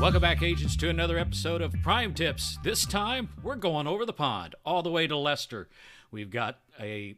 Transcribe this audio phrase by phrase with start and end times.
[0.00, 2.58] Welcome back, agents, to another episode of Prime Tips.
[2.64, 5.68] This time, we're going over the pond, all the way to Leicester.
[6.10, 7.16] We've got a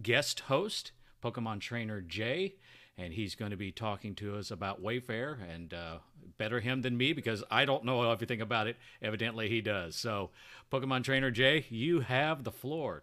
[0.00, 2.54] guest host, Pokemon trainer Jay,
[2.96, 5.98] and he's going to be talking to us about Wayfarer and uh,
[6.38, 8.76] better him than me because I don't know everything about it.
[9.02, 9.96] Evidently, he does.
[9.96, 10.30] So,
[10.72, 13.02] Pokemon trainer Jay, you have the floor.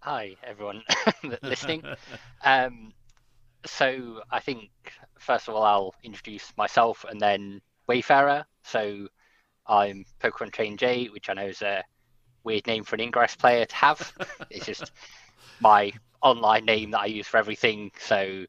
[0.00, 0.82] Hi, everyone
[1.42, 1.82] listening.
[2.44, 2.92] um,
[3.66, 4.70] so I think
[5.18, 8.44] first of all I'll introduce myself and then Wayfarer.
[8.64, 9.08] So
[9.66, 11.82] I'm Pokemon Train J, which I know is a
[12.44, 14.12] weird name for an Ingress player to have.
[14.50, 14.92] it's just
[15.60, 17.90] my online name that I use for everything.
[17.98, 18.44] So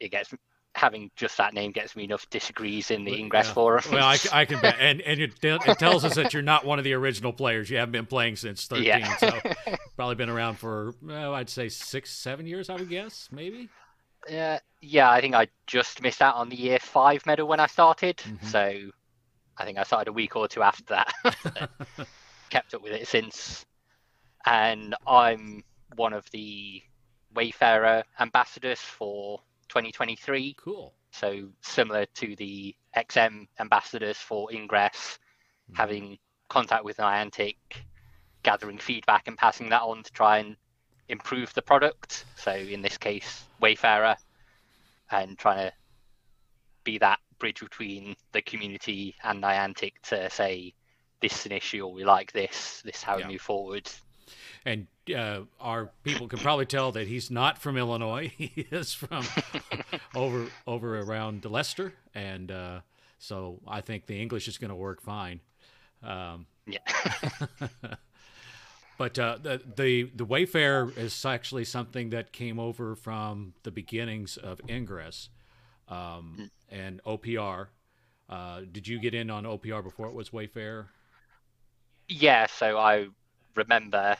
[0.00, 0.32] it gets
[0.74, 3.52] having just that name gets me enough disagrees in the Ingress yeah.
[3.52, 3.84] forum.
[3.92, 6.78] Well, I, I, can bet, and and it, it, tells us that you're not one
[6.78, 7.70] of the original players.
[7.70, 9.16] You haven't been playing since 13, yeah.
[9.16, 9.30] so
[9.96, 12.70] probably been around for well, I'd say six, seven years.
[12.70, 13.68] I would guess, maybe.
[14.30, 17.66] Uh, yeah, I think I just missed out on the year five medal when I
[17.66, 18.18] started.
[18.18, 18.46] Mm-hmm.
[18.46, 18.90] So
[19.56, 21.12] I think I started a week or two after that.
[22.50, 23.64] Kept up with it since.
[24.46, 25.62] And I'm
[25.96, 26.82] one of the
[27.34, 29.40] Wayfarer ambassadors for
[29.70, 30.54] 2023.
[30.58, 30.92] Cool.
[31.12, 35.74] So similar to the XM ambassadors for Ingress, mm-hmm.
[35.74, 36.18] having
[36.48, 37.56] contact with Niantic,
[38.42, 40.56] gathering feedback and passing that on to try and
[41.08, 42.24] improve the product.
[42.36, 44.16] So in this case, Wayfarer,
[45.10, 45.72] and trying to
[46.84, 50.74] be that bridge between the community and Niantic to say
[51.20, 53.26] this is an issue or we like this, this is how yeah.
[53.26, 53.90] we move forward.
[54.64, 58.32] And uh, our people can probably tell that he's not from Illinois.
[58.36, 59.24] He is from
[60.14, 62.80] over over around Leicester, and uh,
[63.18, 65.40] so I think the English is going to work fine.
[66.02, 66.78] Um, yeah.
[69.00, 74.36] But uh, the, the the Wayfarer is actually something that came over from the beginnings
[74.36, 75.30] of Ingress
[75.88, 76.50] um, mm.
[76.68, 77.68] and OPR.
[78.28, 80.90] Uh, did you get in on OPR before it was Wayfarer?
[82.10, 83.08] Yeah, so I
[83.54, 84.16] remember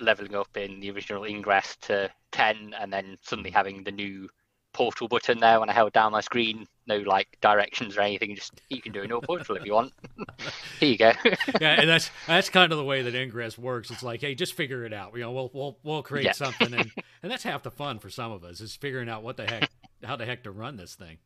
[0.00, 4.28] leveling up in the original Ingress to 10 and then suddenly having the new
[4.74, 6.66] portal button there when I held down my screen.
[6.86, 8.34] No like directions or anything.
[8.34, 9.94] Just you can do a no portal if you want.
[10.80, 11.12] Here you go.
[11.60, 13.90] yeah, and that's that's kind of the way that Ingress works.
[13.90, 15.14] It's like, hey, just figure it out.
[15.14, 16.32] You know, we'll we'll we'll create yeah.
[16.32, 16.90] something, and
[17.22, 19.70] and that's half the fun for some of us is figuring out what the heck,
[20.02, 21.16] how the heck to run this thing.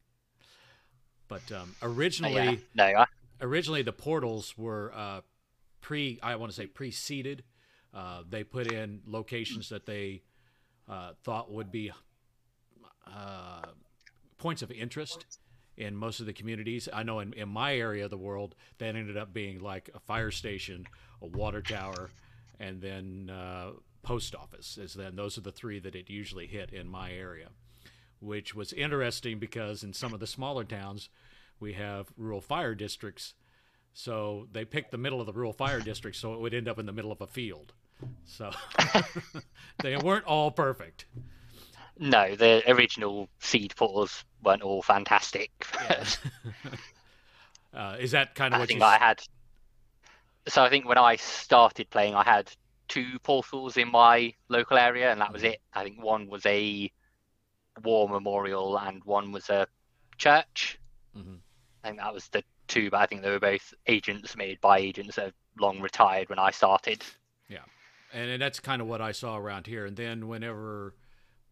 [1.26, 2.54] But um, originally, yeah.
[2.76, 3.06] no, I...
[3.40, 5.20] originally the portals were uh,
[5.80, 6.18] pre.
[6.22, 7.44] I want to say preceded.
[7.94, 10.22] Uh, they put in locations that they
[10.88, 11.90] uh, thought would be
[13.06, 13.62] uh,
[14.36, 15.38] points of interest
[15.76, 16.88] in most of the communities.
[16.92, 20.00] I know in, in my area of the world, that ended up being like a
[20.00, 20.86] fire station,
[21.22, 22.10] a water tower,
[22.58, 23.70] and then uh,
[24.02, 24.76] post office.
[24.76, 27.48] Is then those are the three that it usually hit in my area,
[28.20, 31.08] which was interesting because in some of the smaller towns,
[31.60, 33.34] we have rural fire districts.
[33.98, 36.78] So they picked the middle of the rural fire district, so it would end up
[36.78, 37.72] in the middle of a field.
[38.24, 38.52] So
[39.82, 41.06] they weren't all perfect.
[41.98, 45.50] No, the original seed portals weren't all fantastic.
[45.74, 46.04] Yeah.
[47.74, 48.86] uh, is that kind of I what think you...
[48.86, 49.20] I had?
[50.46, 52.52] So I think when I started playing, I had
[52.86, 55.54] two portals in my local area, and that was mm-hmm.
[55.54, 55.60] it.
[55.74, 56.88] I think one was a
[57.82, 59.66] war memorial, and one was a
[60.18, 60.78] church.
[61.16, 61.34] Mm-hmm.
[61.82, 64.78] I think that was the two, but I think they were both agents made by
[64.78, 67.02] agents that have long retired when I started.
[67.48, 67.64] Yeah,
[68.12, 69.86] and, and that's kind of what I saw around here.
[69.86, 70.94] And then whenever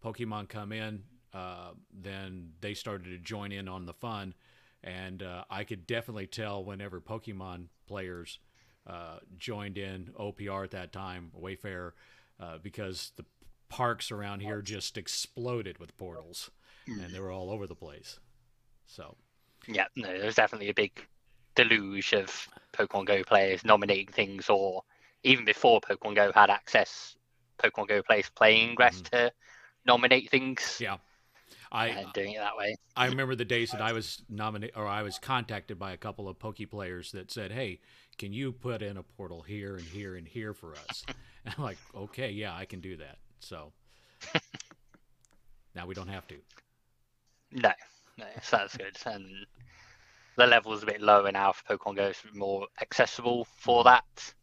[0.05, 1.03] Pokemon come in,
[1.35, 4.35] uh, then they started to join in on the fun.
[4.83, 8.39] And uh, I could definitely tell whenever Pokemon players
[8.87, 11.95] uh, joined in OPR at that time, Wayfarer,
[12.39, 13.25] uh, because the
[13.69, 16.51] parks around here just exploded with portals,
[16.87, 18.21] and they were all over the place.
[18.87, 19.17] So,
[19.69, 20.93] yeah, no, there was definitely a big
[21.55, 24.83] deluge of Pokemon Go players nominating things, or
[25.23, 27.17] even before Pokemon Go had access,
[27.59, 29.17] Pokemon Go players playing Ingress mm-hmm.
[29.17, 29.33] to
[29.85, 30.79] nominate things.
[30.81, 30.97] Yeah.
[31.73, 32.77] I and doing it that way.
[32.97, 36.29] I remember the days that I was nominated or I was contacted by a couple
[36.29, 37.81] of Poke players that said, "Hey,
[38.19, 41.05] can you put in a portal here and here and here for us?"
[41.45, 43.73] and I'm like, "Okay, yeah, I can do that." So
[45.75, 46.37] now we don't have to.
[47.53, 47.73] No,
[48.43, 48.97] so that's good.
[49.05, 49.47] And
[50.37, 52.07] the level is a bit lower now for Pokemon Go.
[52.07, 53.89] It's more accessible for mm-hmm.
[53.89, 54.35] that.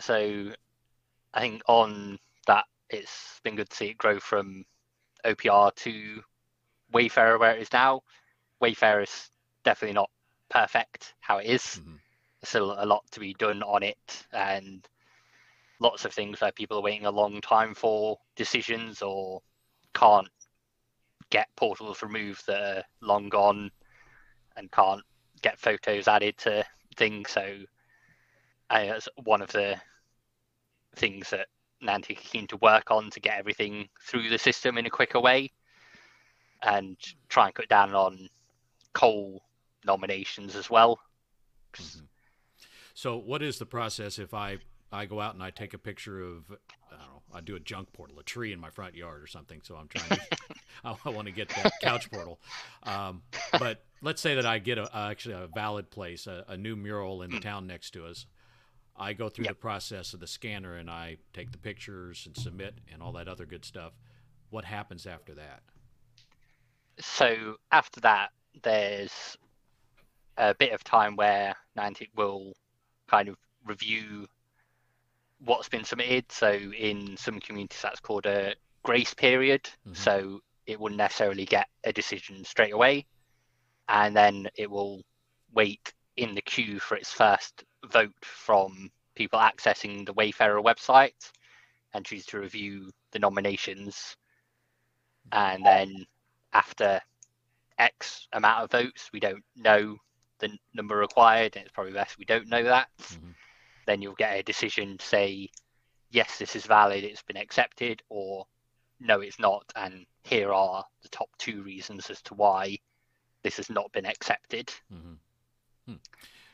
[0.00, 0.52] So
[1.34, 4.64] I think on that it's been good to see it grow from
[5.24, 6.22] OPR to
[6.92, 8.02] Wayfarer where it is now.
[8.60, 9.30] Wayfarer is
[9.64, 10.10] definitely not
[10.48, 11.62] perfect how it is.
[11.62, 11.96] Mm-hmm.
[12.40, 14.86] There's still a lot to be done on it, and
[15.80, 19.42] lots of things where people are waiting a long time for decisions or
[19.94, 20.28] can't
[21.30, 23.70] get portals removed that are long gone
[24.56, 25.02] and can't
[25.42, 26.64] get photos added to
[26.96, 27.30] things.
[27.30, 27.58] So
[29.24, 29.76] one of the
[30.96, 31.46] things that
[31.82, 35.20] Niantic are keen to work on to get everything through the system in a quicker
[35.20, 35.52] way
[36.62, 36.96] and
[37.28, 38.28] try and cut down on
[38.94, 39.42] coal
[39.84, 40.98] nominations as well.
[41.74, 42.04] Mm-hmm.
[42.94, 44.58] So, what is the process if I
[44.90, 46.50] I go out and I take a picture of
[47.32, 49.26] I don't know I do a junk portal, a tree in my front yard or
[49.26, 49.60] something.
[49.62, 50.36] So I'm trying to
[50.84, 52.40] I, I want to get that couch portal.
[52.82, 53.22] Um,
[53.52, 57.22] but let's say that I get a, actually a valid place, a, a new mural
[57.22, 58.26] in the town next to us.
[58.96, 59.52] I go through yep.
[59.52, 63.28] the process of the scanner and I take the pictures and submit and all that
[63.28, 63.92] other good stuff.
[64.50, 65.62] What happens after that?
[66.98, 68.30] So after that,
[68.62, 69.36] there's
[70.36, 72.54] a bit of time where Niantic will
[73.08, 74.26] kind of review
[75.44, 76.30] what's been submitted.
[76.30, 79.64] So in some communities, that's called a grace period.
[79.86, 79.94] Mm-hmm.
[79.94, 83.06] So it wouldn't necessarily get a decision straight away,
[83.88, 85.02] and then it will
[85.54, 91.32] wait in the queue for its first vote from people accessing the Wayfarer website
[91.94, 94.16] and choose to review the nominations.
[95.32, 96.04] And then
[96.52, 97.00] after
[97.78, 99.96] X amount of votes, we don't know
[100.38, 102.88] the number required, and it's probably best we don't know that.
[103.00, 103.30] Mm-hmm.
[103.88, 105.48] Then you'll get a decision to say,
[106.10, 108.46] yes, this is valid, it's been accepted, or
[109.00, 112.76] no, it's not, and here are the top two reasons as to why
[113.42, 114.68] this has not been accepted.
[114.92, 115.14] Mm-hmm.
[115.86, 115.96] Hmm.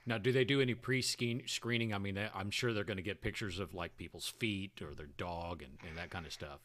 [0.07, 1.93] Now, do they do any pre-screening?
[1.93, 5.11] I mean, I'm sure they're going to get pictures of like people's feet or their
[5.19, 6.61] dog and, and that kind of stuff.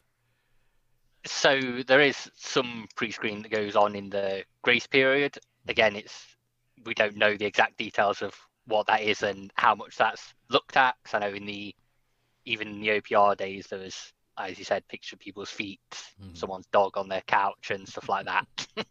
[1.25, 5.33] So there is some pre-screen that goes on in the grace period.
[5.33, 5.71] Mm-hmm.
[5.71, 6.27] Again, it's
[6.85, 8.35] we don't know the exact details of
[8.69, 10.95] what that is and how much that's looked at.
[11.03, 11.75] Because I know in the
[12.45, 16.33] even in the OPR days there was, as you said, pictures of people's feet, mm-hmm.
[16.33, 18.47] someone's dog on their couch and stuff like that.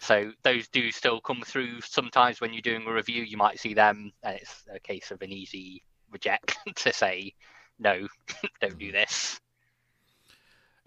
[0.00, 3.22] So those do still come through sometimes when you're doing a review.
[3.22, 7.34] You might see them, and it's a case of an easy reject to say,
[7.78, 8.08] no,
[8.60, 8.92] don't do mm-hmm.
[8.92, 9.40] this.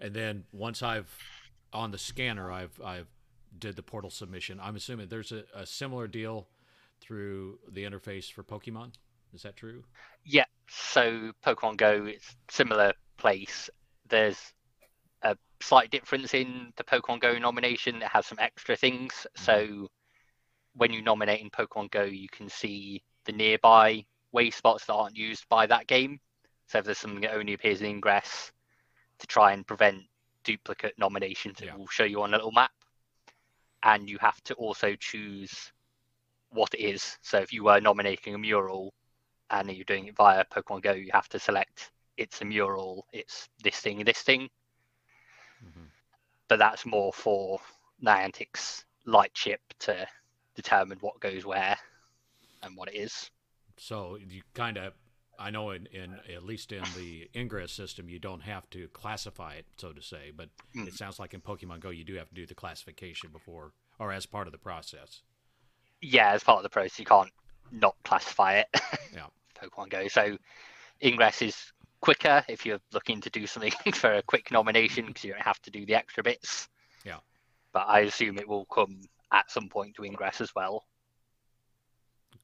[0.00, 1.16] And then once I've
[1.72, 3.06] on the scanner, I've I've
[3.56, 4.58] did the portal submission.
[4.60, 6.48] I'm assuming there's a, a similar deal
[7.04, 8.92] through the interface for Pokemon.
[9.34, 9.82] Is that true?
[10.24, 10.44] Yeah.
[10.68, 13.68] So Pokemon Go, it's similar place.
[14.08, 14.38] There's
[15.22, 17.96] a slight difference in the Pokemon Go nomination.
[17.96, 19.12] It has some extra things.
[19.12, 19.44] Mm-hmm.
[19.44, 19.88] So
[20.74, 25.16] when you nominate in Pokemon Go, you can see the nearby way spots that aren't
[25.16, 26.20] used by that game.
[26.68, 28.52] So if there's something that only appears in Ingress,
[29.18, 30.02] to try and prevent
[30.44, 31.68] duplicate nominations, yeah.
[31.68, 32.72] it will show you on a little map.
[33.82, 35.72] And you have to also choose
[36.54, 37.18] what it is.
[37.22, 38.94] So if you were nominating a mural
[39.50, 43.48] and you're doing it via Pokemon Go, you have to select it's a mural, it's
[43.62, 44.48] this thing, this thing.
[45.64, 45.86] Mm-hmm.
[46.48, 47.60] But that's more for
[48.04, 50.06] Niantic's Lightship to
[50.54, 51.76] determine what goes where
[52.62, 53.30] and what it is.
[53.76, 54.92] So you kind of,
[55.38, 59.54] I know in, in at least in the Ingress system, you don't have to classify
[59.54, 60.30] it, so to say.
[60.34, 60.86] But mm.
[60.86, 64.12] it sounds like in Pokemon Go, you do have to do the classification before or
[64.12, 65.22] as part of the process.
[66.04, 67.30] Yeah, as part of the process, you can't
[67.72, 68.66] not classify it.
[69.14, 69.26] yeah.
[69.62, 70.08] Pokemon Go.
[70.08, 70.36] So
[71.02, 71.56] Ingress is
[72.00, 75.60] quicker if you're looking to do something for a quick nomination because you don't have
[75.62, 76.68] to do the extra bits.
[77.04, 77.18] Yeah.
[77.72, 79.00] But I assume it will come
[79.32, 80.84] at some point to Ingress as well.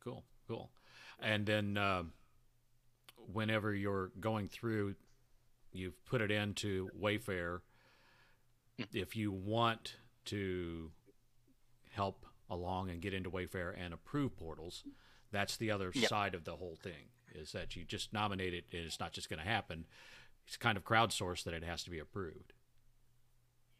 [0.02, 0.70] Cool, cool.
[1.20, 2.04] And then uh,
[3.30, 4.94] whenever you're going through,
[5.72, 7.62] you've put it into Wayfarer.
[8.78, 8.84] Hmm.
[8.94, 10.90] If you want to
[11.90, 14.84] help along and get into Wayfarer and approve portals,
[15.32, 16.08] that's the other yep.
[16.08, 19.28] side of the whole thing is that you just nominate it and it's not just
[19.28, 19.86] going to happen.
[20.46, 22.52] It's kind of crowdsourced that it has to be approved.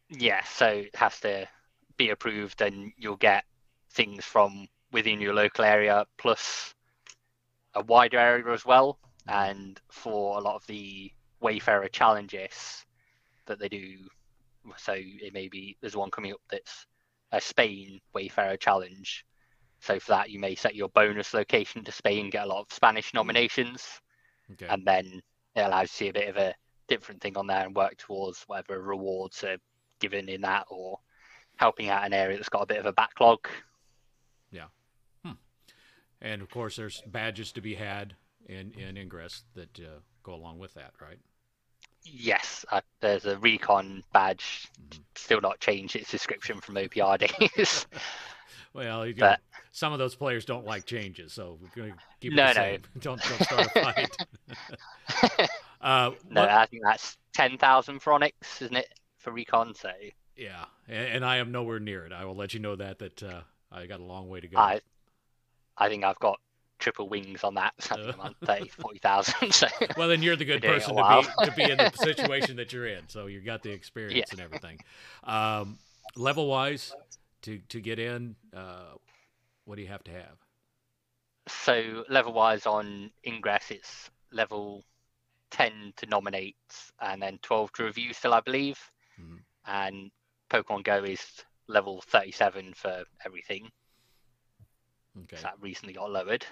[0.09, 1.47] Yeah, so it has to
[1.97, 3.45] be approved and you'll get
[3.91, 6.73] things from within your local area plus
[7.75, 8.99] a wider area as well.
[9.27, 9.51] Mm-hmm.
[9.51, 11.11] And for a lot of the
[11.41, 12.85] Wayfarer challenges
[13.45, 13.97] that they do,
[14.77, 16.85] so it may be there's one coming up that's
[17.31, 19.25] a Spain Wayfarer challenge
[19.81, 22.71] so for that, you may set your bonus location to Spain, get a lot of
[22.71, 23.99] Spanish nominations,
[24.51, 24.67] okay.
[24.69, 25.21] and then
[25.55, 26.53] it allows you to see a bit of a
[26.87, 29.57] different thing on there and work towards whatever rewards are
[29.99, 30.99] given in that, or
[31.55, 33.47] helping out an area that's got a bit of a backlog.
[34.51, 34.67] Yeah.
[35.25, 35.31] Hmm.
[36.21, 40.59] And of course, there's badges to be had in in Ingress that uh, go along
[40.59, 41.19] with that, right?
[42.03, 45.01] Yes, uh, there's a recon badge, mm-hmm.
[45.15, 47.85] still not changed its description from OPR days.
[48.73, 49.41] Well, you but,
[49.73, 52.81] some of those players don't like changes, so we're going to keep it no, same.
[52.95, 53.01] No.
[53.01, 55.49] don't don't start a fight.
[55.81, 58.87] Uh, No, what- I think that's ten thousand for Onyx, isn't it?
[59.17, 59.89] For recon, so
[60.35, 62.11] yeah, and, and I am nowhere near it.
[62.11, 63.41] I will let you know that that uh,
[63.71, 64.59] I got a long way to go.
[64.59, 64.79] I,
[65.77, 66.39] I think I've got
[66.81, 67.73] triple wings on that.
[67.79, 69.51] So I think I'm 30, 40,000.
[69.53, 72.73] So Well, then you're the good person to be to be in the situation that
[72.73, 73.07] you're in.
[73.07, 74.79] So you've got the experience and everything.
[75.23, 75.77] Um,
[76.17, 76.93] level wise,
[77.43, 78.95] to to get in, uh,
[79.65, 80.37] what do you have to have?
[81.47, 84.83] so level wise on Ingress, it's level
[85.49, 86.55] ten to nominate,
[87.01, 88.13] and then twelve to review.
[88.13, 88.79] Still, I believe,
[89.19, 89.39] Mhm.
[89.65, 90.11] and
[90.49, 91.21] Pokemon Go is
[91.67, 93.69] level thirty-seven for everything.
[95.23, 95.35] Okay.
[95.37, 96.45] So that recently got lowered.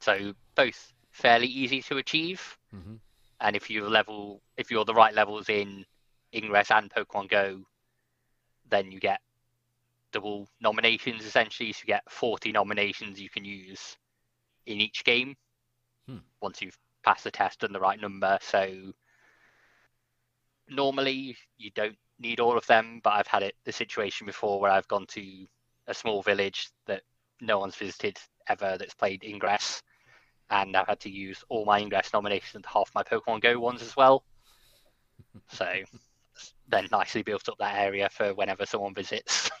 [0.00, 2.58] So both fairly easy to achieve.
[2.70, 2.96] hmm
[3.40, 5.84] and if you level if you're the right levels in
[6.34, 7.64] Ingress and Pokemon Go,
[8.68, 9.20] then you get
[10.12, 11.72] double nominations essentially.
[11.72, 13.96] So you get 40 nominations you can use
[14.66, 15.36] in each game
[16.06, 16.18] Hmm.
[16.40, 18.38] once you've passed the test and the right number.
[18.42, 18.92] So
[20.68, 24.70] normally you don't need all of them, but I've had it the situation before where
[24.70, 25.46] I've gone to
[25.86, 27.02] a small village that
[27.40, 29.82] no one's visited ever that's played Ingress
[30.50, 33.82] and I've had to use all my Ingress nominations and half my Pokemon Go ones
[33.82, 34.24] as well.
[35.48, 35.66] So
[36.68, 39.50] then nicely built up that area for whenever someone visits.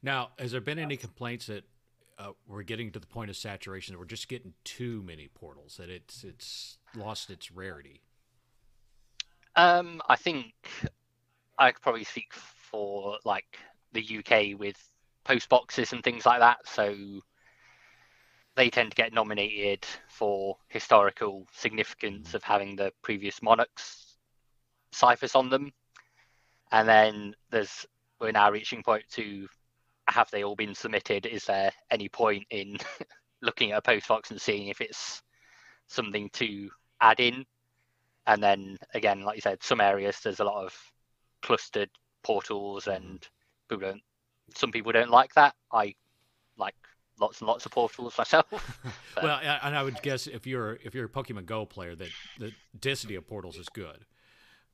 [0.00, 1.64] Now, has there been any complaints that
[2.18, 5.76] uh, we're getting to the point of saturation that we're just getting too many portals
[5.76, 8.02] that it's it's lost its rarity?
[9.56, 10.54] um, I think
[11.58, 13.58] I could probably speak for like
[13.92, 14.76] the UK with
[15.24, 16.58] post boxes and things like that.
[16.64, 16.94] So
[18.58, 22.34] they tend to get nominated for historical significance mm.
[22.34, 24.16] of having the previous monarchs
[24.90, 25.72] ciphers on them.
[26.72, 27.86] And then there's
[28.20, 29.46] we're now reaching point to
[30.08, 31.24] have they all been submitted?
[31.24, 32.78] Is there any point in
[33.42, 35.22] looking at a post box and seeing if it's
[35.86, 36.68] something to
[37.00, 37.44] add in?
[38.26, 40.76] And then again, like you said, some areas there's a lot of
[41.42, 41.90] clustered
[42.24, 42.96] portals mm.
[42.96, 43.28] and
[43.68, 44.02] people don't
[44.52, 45.54] some people don't like that.
[45.72, 45.94] I
[46.56, 46.74] like
[47.20, 48.46] lots and lots of portals myself.
[49.14, 52.10] But- well, and I would guess if you're if you're a Pokemon Go player, that
[52.38, 54.04] the density of portals is good.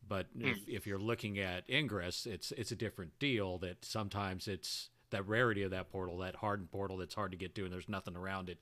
[0.06, 3.56] But if, if you're looking at Ingress, it's it's a different deal.
[3.58, 7.54] That sometimes it's that rarity of that portal, that hardened portal that's hard to get
[7.54, 8.58] to, and there's nothing around it.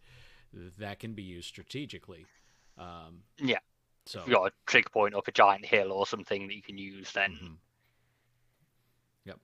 [0.78, 2.26] That can be used strategically.
[2.78, 3.58] Um, Yeah.
[4.06, 6.62] So If you've got a trig point up a giant hill or something that you
[6.62, 7.56] can use, then mhm.
[9.24, 9.38] Yep.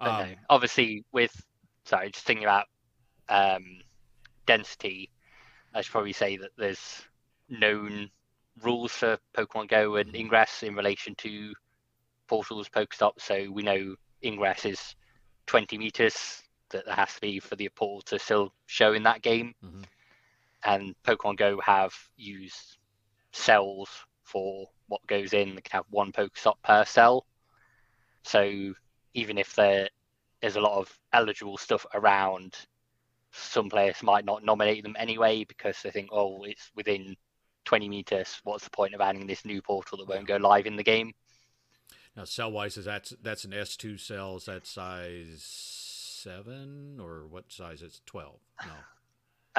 [0.00, 1.40] Um, no, obviously with
[1.84, 2.66] sorry, just thinking about
[3.28, 3.82] um,
[4.46, 5.10] density,
[5.74, 7.02] I should probably say that there's
[7.48, 8.10] known
[8.62, 10.20] rules for Pokemon Go and Mhm.
[10.20, 11.54] Ingress in relation to
[12.26, 13.22] portals, Pokestops.
[13.22, 14.96] So we know Ingress is
[15.46, 19.22] 20 meters that there has to be for the portal to still show in that
[19.22, 19.84] game, Mhm.
[20.64, 22.78] and Pokemon Go have used
[23.32, 25.54] cells for what goes in.
[25.54, 27.26] They can have one Pokestop per cell.
[28.22, 28.74] So
[29.14, 29.88] even if there
[30.40, 32.66] is a lot of eligible stuff around,
[33.34, 37.16] some players might not nominate them anyway because they think, oh, it's within
[37.64, 38.40] 20 meters.
[38.44, 41.12] What's the point of adding this new portal that won't go live in the game?
[42.16, 44.36] Now, cell wise, is that that's an S two cell?
[44.36, 47.82] Is that size seven or what size?
[47.82, 48.38] It's twelve.
[48.64, 48.72] No.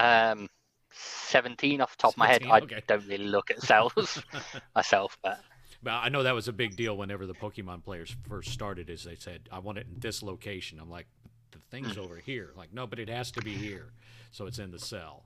[0.04, 0.50] Um,
[0.92, 2.44] 17 off the top of my head.
[2.44, 2.84] 17, I okay.
[2.88, 4.22] don't really look at cells
[4.76, 5.40] myself, but
[5.84, 8.90] Well, I know that was a big deal whenever the Pokemon players first started.
[8.90, 11.08] as they said, "I want it in this location." I'm like,
[11.56, 13.94] "The thing's over here." Like, no, but it has to be here,
[14.32, 15.26] so it's in the cell.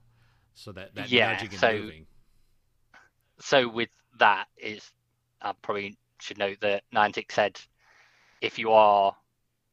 [0.53, 2.07] So that that Yeah, nudging so- moving.
[3.39, 4.91] so with that is
[5.41, 7.59] I probably should note that Niantic said
[8.41, 9.15] if you are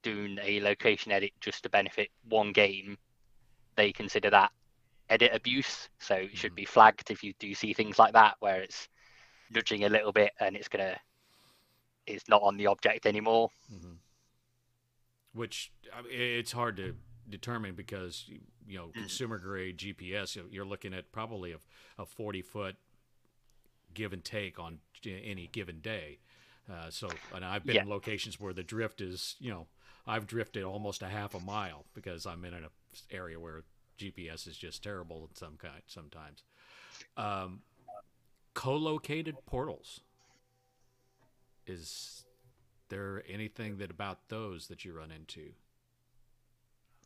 [0.02, 2.96] doing a location edit just to benefit one game,
[3.74, 4.52] they consider that
[5.08, 5.88] edit abuse.
[5.98, 6.56] So it should Mhm.
[6.56, 8.88] be flagged if you do see things like that where it's
[9.50, 11.00] nudging a little bit and it's gonna
[12.06, 13.50] it's not on the object anymore.
[13.68, 13.95] hmm
[15.36, 16.96] Which I mean, it's hard to
[17.28, 18.24] determine because
[18.66, 18.94] you know Mm.
[18.94, 20.34] consumer grade GPS.
[20.34, 21.58] you- You're looking at probably a,
[21.98, 22.76] a 40 foot
[23.94, 26.18] give and take on any given day.
[26.70, 27.82] Uh, so, and I've been Yeah.
[27.82, 29.68] in locations where the drift is, you know,
[30.06, 32.68] I've drifted almost a half a mile because I'm in an
[33.10, 33.62] area where
[33.98, 36.42] GPS is just terrible at some kind sometimes.
[37.16, 37.62] Um,
[38.54, 40.00] co-located portals.
[41.66, 42.25] Is
[42.88, 45.50] there anything that about those that you run into?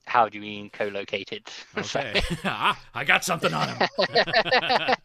[0.06, 1.48] How do you mean co-located?
[1.76, 3.88] Okay, ah, I got something on him.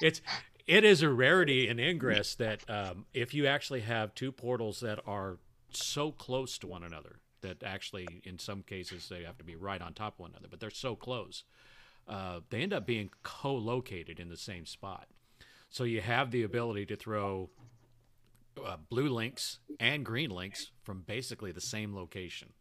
[0.00, 0.22] it's
[0.66, 5.00] it is a rarity in Ingress that um, if you actually have two portals that
[5.06, 5.38] are
[5.72, 9.80] so close to one another that actually in some cases they have to be right
[9.80, 11.44] on top of one another, but they're so close,
[12.08, 15.08] uh, they end up being co-located in the same spot.
[15.70, 17.50] So you have the ability to throw
[18.66, 22.52] uh, blue links and green links from basically the same location.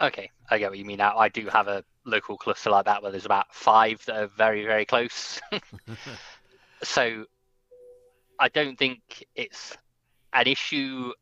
[0.00, 1.16] Okay, I get what you mean now.
[1.16, 4.64] I do have a local cluster like that where there's about five that are very,
[4.64, 5.40] very close.
[6.82, 7.24] so
[8.38, 9.76] I don't think it's
[10.32, 11.12] an issue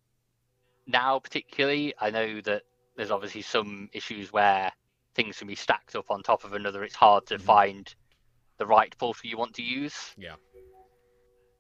[0.86, 1.94] now, particularly.
[2.00, 2.62] I know that
[2.96, 4.72] there's obviously some issues where
[5.14, 6.82] things can be stacked up on top of another.
[6.82, 7.44] It's hard to mm-hmm.
[7.44, 7.94] find
[8.58, 10.14] the right portal you want to use.
[10.16, 10.36] Yeah.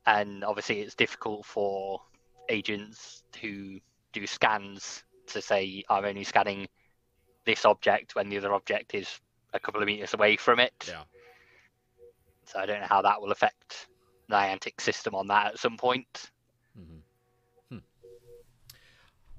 [0.06, 2.00] And obviously, it's difficult for
[2.48, 3.78] agents who
[4.12, 6.68] do scans to say, I'm only scanning
[7.44, 9.20] this object when the other object is
[9.52, 10.72] a couple of meters away from it.
[10.88, 11.02] Yeah.
[12.46, 13.88] So I don't know how that will affect
[14.28, 16.30] the Niantic system on that at some point.
[16.78, 17.76] Mm-hmm.
[17.76, 17.82] Hmm.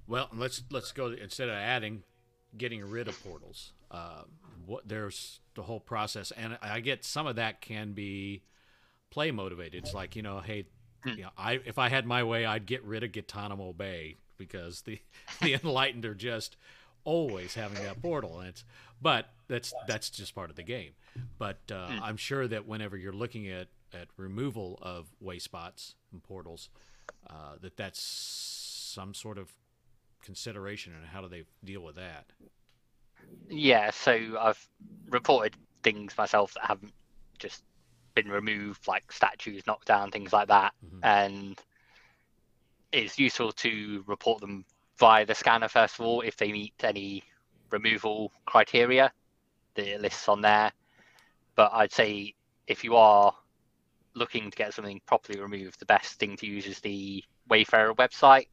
[0.08, 2.04] Well, let's let's go instead of adding,
[2.58, 3.74] getting rid of portals.
[3.92, 4.24] Uh,
[4.66, 8.44] what there's the whole process, and I get some of that can be
[9.14, 9.84] play motivated.
[9.84, 10.66] It's like you know, hey,
[11.04, 11.10] hmm.
[11.10, 14.82] you know, I if I had my way, I'd get rid of Guantanamo Bay because
[14.82, 15.00] the
[15.42, 16.58] the enlightened are just
[17.06, 18.64] always having that portal, and it's
[19.02, 20.92] but that's that's just part of the game.
[21.38, 22.04] But uh, hmm.
[22.04, 26.70] I'm sure that whenever you're looking at at removal of way spots and portals,
[27.30, 29.52] uh, that that's some sort of
[30.24, 32.26] consideration, and how do they deal with that?
[33.48, 34.68] Yeah, so I've
[35.10, 36.94] reported things myself that haven't
[37.38, 37.64] just
[38.16, 41.04] been removed, like statues knocked down, things like that, mm-hmm.
[41.04, 41.62] and
[42.92, 44.66] it's useful to report them
[45.00, 47.24] via the scanner first of all if they meet any
[47.72, 49.12] removal criteria.
[49.76, 50.72] The lists on there,
[51.56, 52.36] but I'd say
[52.68, 53.34] if you are
[54.14, 58.48] looking to get something properly removed, the best thing to use is the Wayfarer website.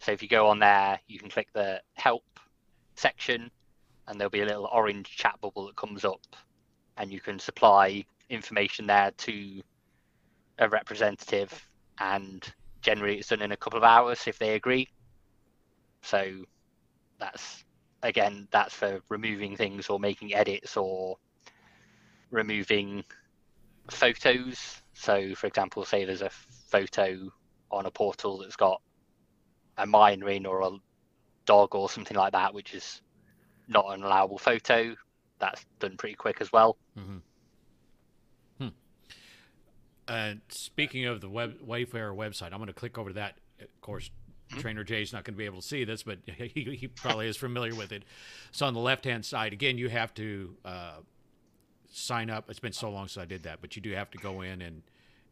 [0.00, 2.24] So if you go on there, you can click the help
[2.96, 3.50] section,
[4.08, 6.26] and there'll be a little orange chat bubble that comes up,
[6.96, 9.62] and you can supply information there to
[10.58, 11.52] a representative,
[11.98, 14.88] and generally it's done in a couple of hours if they agree.
[16.02, 16.44] So
[17.18, 17.64] that's
[18.02, 21.16] again that's for removing things or making edits or
[22.30, 23.04] removing
[23.90, 24.82] photos.
[24.94, 26.30] So, for example, say there's a
[26.70, 27.30] photo
[27.70, 28.80] on a portal that's got
[29.78, 30.70] a mine ring or a
[31.46, 33.00] dog or something like that, which is
[33.68, 34.94] not an allowable photo.
[35.38, 36.76] That's done pretty quick as well.
[36.98, 37.18] Mm-hmm.
[38.58, 38.68] Hmm.
[40.08, 43.38] And speaking of the web, Wayfarer website, I'm going to click over to that.
[43.60, 44.10] Of course,
[44.50, 44.60] mm-hmm.
[44.60, 47.36] Trainer Jay's not going to be able to see this, but he, he probably is
[47.36, 48.04] familiar with it.
[48.50, 50.96] So on the left hand side, again, you have to uh,
[51.90, 52.50] sign up.
[52.50, 54.62] It's been so long since I did that, but you do have to go in
[54.62, 54.82] and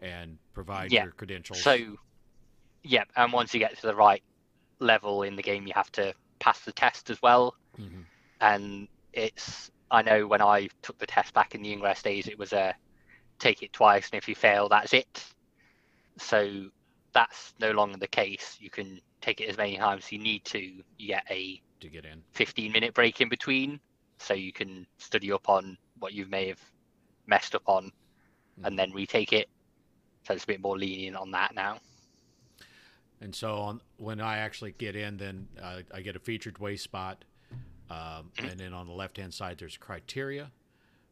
[0.03, 1.05] and provide yeah.
[1.05, 1.63] your credentials.
[1.63, 1.77] So,
[2.83, 4.23] yeah, and once you get to the right
[4.79, 7.55] level in the game, you have to pass the test as well.
[7.79, 8.01] Mm-hmm.
[8.41, 12.39] And it's I know when I took the test back in the Ingress days, it
[12.39, 12.75] was a
[13.41, 15.25] take it twice, and if you fail, that's it.
[16.19, 16.67] So
[17.13, 18.57] that's no longer the case.
[18.61, 20.61] You can take it as many times as you need to.
[20.61, 23.81] You get a to get in 15 minute break in between,
[24.19, 26.61] so you can study up on what you may have
[27.27, 27.87] messed up on,
[28.61, 28.67] mm.
[28.67, 29.49] and then retake it.
[30.27, 31.79] So it's a bit more lenient on that now.
[33.23, 36.77] And so on when I actually get in, then uh, I get a featured way
[36.77, 37.25] spot,
[37.91, 40.51] um, and then on the left hand side there's criteria,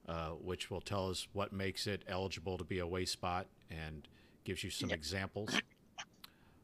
[0.08, 4.08] uh, which will tell us what makes it eligible to be a way spot and
[4.44, 4.98] gives you some yep.
[4.98, 5.60] examples.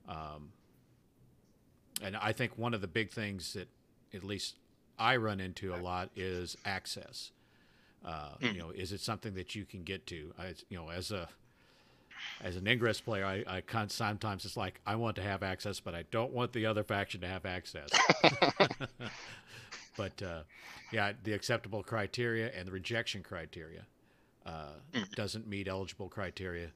[0.09, 0.52] Um,
[2.02, 3.68] and I think one of the big things that
[4.14, 4.57] at least
[4.98, 7.33] I run into a lot is access.
[8.04, 8.54] Uh, mm.
[8.54, 10.33] You know, is it something that you can get to?
[10.38, 11.28] I, you know, as a
[12.42, 15.80] as an ingress player, I, I can, sometimes it's like I want to have access,
[15.80, 17.88] but I don't want the other faction to have access.
[19.96, 20.42] but uh,
[20.92, 23.87] yeah, the acceptable criteria and the rejection criteria
[24.46, 25.11] uh, mm.
[25.14, 26.68] doesn't meet eligible criteria.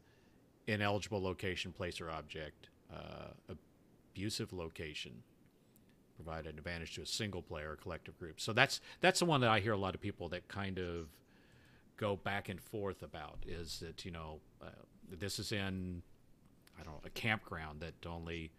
[0.66, 2.68] Ineligible location, place, or object.
[2.92, 3.54] Uh,
[4.14, 5.22] abusive location
[6.16, 8.40] provide an advantage to a single player or collective group.
[8.40, 11.09] So that's that's the one that I hear a lot of people that kind of
[11.96, 14.70] go back and forth about is that you know uh,
[15.11, 16.02] this is in
[16.78, 18.50] I don't know a campground that only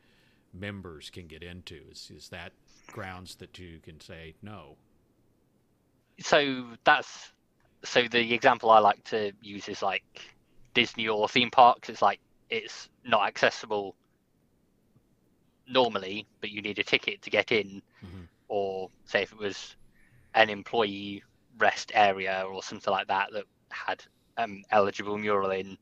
[0.54, 1.82] members can get into.
[1.92, 2.52] Is is that
[2.88, 4.78] grounds that you can say no?
[6.20, 7.34] So that's
[7.84, 10.04] so the example I like to use is like
[10.74, 11.90] Disney or theme parks.
[11.90, 13.96] It's like it's not accessible
[15.68, 18.24] normally, but you need a ticket to get in, mm-hmm.
[18.48, 19.76] or say if it was
[20.34, 21.24] an employee
[21.58, 24.04] rest area or something like that that had
[24.38, 25.78] um, eligible mural in,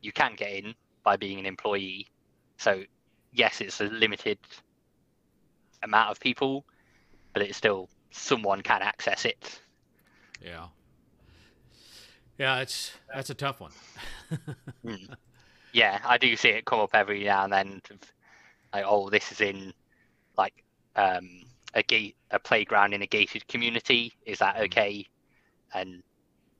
[0.00, 2.06] you can get in by being an employee.
[2.56, 2.82] So
[3.32, 4.38] yes, it's a limited
[5.82, 6.64] amount of people,
[7.32, 9.60] but it's still someone can access it.
[10.42, 10.66] Yeah.
[12.38, 13.72] Yeah, it's that's a tough one.
[14.84, 15.14] Mm.
[15.72, 17.82] Yeah, I do see it come up every now and then.
[18.72, 19.72] Like, oh, this is in
[20.36, 20.64] like
[20.96, 21.28] um,
[21.74, 24.12] a gate, a playground in a gated community.
[24.24, 24.64] Is that Mm.
[24.66, 25.06] okay?
[25.74, 26.02] And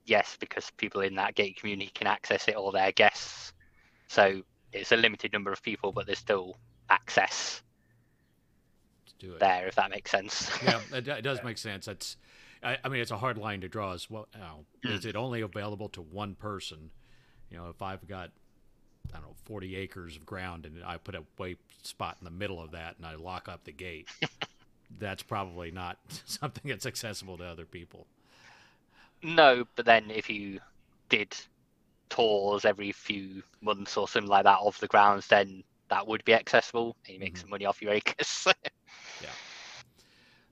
[0.04, 3.52] yes, because people in that gated community can access it, or their guests.
[4.09, 6.57] So it's a limited number of people, but there's still
[6.90, 7.62] access
[9.18, 9.40] do it.
[9.40, 10.50] there, if that makes sense.
[10.62, 11.88] yeah, it, it does make sense.
[11.88, 12.16] It's,
[12.62, 14.28] I, I mean, it's a hard line to draw as well.
[14.37, 14.92] Now, hmm.
[14.92, 16.90] is it only available to one person?
[17.50, 18.31] You know, if I've got,
[19.11, 22.31] I don't know, forty acres of ground and I put a way spot in the
[22.31, 24.09] middle of that and I lock up the gate,
[24.98, 28.07] that's probably not something that's accessible to other people.
[29.22, 30.61] No, but then if you
[31.09, 31.37] did
[32.09, 36.35] tours every few months or something like that of the grounds, then that would be
[36.35, 37.38] accessible and you make Mhm.
[37.38, 38.47] some money off your acres.
[39.21, 39.35] Yeah.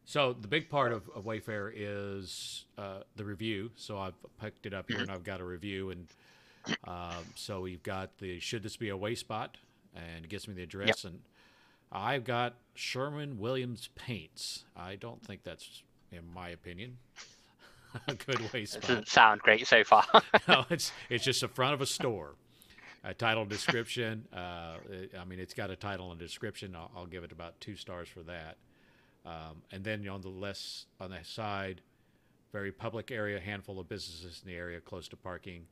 [0.05, 3.71] So the big part of, of Wayfarer is uh, the review.
[3.77, 6.07] So I've picked it up here and I've got a review, and
[6.85, 9.57] um, so we've got the should this be a way spot,
[9.95, 11.21] and it gives me the address, and
[11.91, 14.65] I've got Sherman Williams Paints.
[14.77, 16.99] I don't think that's, in my opinion,
[18.09, 18.83] a good way it spot.
[18.83, 20.05] doesn't sound great so far.
[20.49, 22.35] no, it's it's just the front of a store.
[23.05, 24.27] A title description.
[24.33, 24.77] Uh,
[25.19, 26.75] I mean, it's got a title and description.
[26.75, 28.57] I'll, I'll give it about two stars for that.
[29.25, 31.83] Um, and then on the less on the side,
[32.53, 35.67] very public area, handful of businesses in the area, close to parking,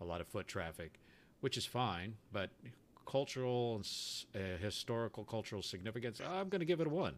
[0.00, 1.00] a lot of foot traffic,
[1.40, 2.16] which is fine.
[2.32, 2.50] But
[3.06, 3.88] cultural and
[4.34, 7.14] uh, historical cultural significance, I'm going to give it a one.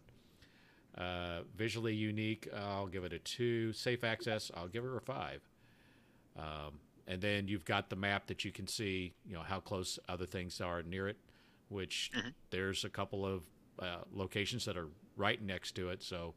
[0.96, 3.72] Uh, visually unique, I'll give it a two.
[3.72, 5.42] Safe access, I'll give it a five.
[6.36, 9.98] Um, and then you've got the map that you can see, you know, how close
[10.08, 11.16] other things are near it,
[11.68, 12.34] which Mhm.
[12.50, 13.42] there's a couple of
[13.78, 16.02] uh, locations that are right next to it.
[16.02, 16.34] So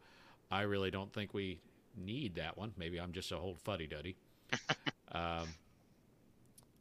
[0.52, 1.62] I really don't think we
[1.96, 2.74] need that one.
[2.78, 4.16] Maybe I'm just a whole fuddy duddy.
[5.12, 5.48] um,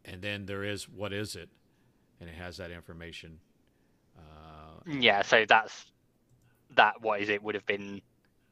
[0.05, 1.49] and then there is what is it,
[2.21, 3.39] and it has that information.
[4.17, 5.93] Uh, yeah, so that's
[6.79, 7.01] that.
[7.03, 7.43] What is it?
[7.43, 8.01] Would have been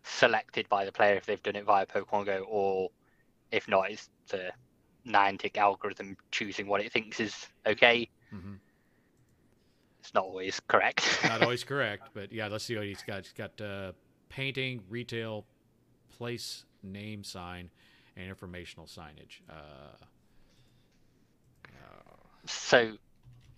[0.04, 2.90] selected by the player if they've done it via Pokemon Go, or
[3.50, 4.50] if not, it's the
[5.06, 7.34] Niantic algorithm choosing what it thinks is
[7.66, 8.08] okay.
[8.32, 8.58] mhm.
[10.00, 11.04] It's not always correct.
[11.24, 13.24] Not always correct, but yeah, let's see what he's got.
[13.24, 13.90] He's got uh,
[14.28, 15.44] painting, retail,
[16.16, 17.70] place, name, sign,
[18.16, 19.40] and informational signage.
[19.50, 19.52] Uh,
[21.64, 22.12] uh,
[22.46, 22.92] so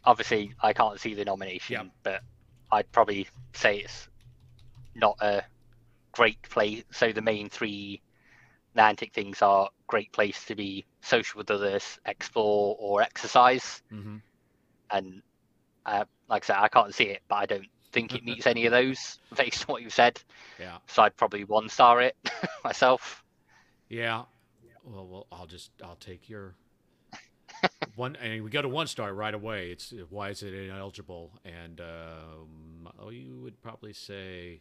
[0.04, 1.90] obviously I can't see the nomination, Yeah.
[2.02, 2.22] but
[2.72, 4.08] I'd probably say it's
[4.98, 5.44] not a
[6.12, 6.84] great place.
[6.92, 8.02] So the main three
[8.76, 13.82] Niantic things are great place to be social with others, explore or exercise.
[13.90, 14.22] mhm.
[14.90, 15.22] And
[15.86, 18.66] uh, like I said, I can't see it, but I don't think it meets any
[18.66, 20.20] of those based on what you've said.
[20.58, 22.16] Yeah, So I'd probably one star it
[22.64, 23.24] myself.
[23.88, 24.24] yeah.
[24.84, 26.56] Well, well, I'll just I'll take your
[27.94, 29.70] one, and we go to one star right away.
[29.70, 31.32] It's why is it ineligible?
[31.44, 34.60] And um, oh, you would probably say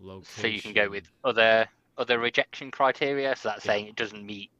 [0.00, 0.32] location.
[0.36, 3.34] So you can go with other other rejection criteria.
[3.36, 3.72] So that's Yeah.
[3.72, 4.50] saying it doesn't meet